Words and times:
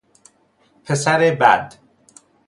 پسر 0.85 1.19
بد 1.31 1.73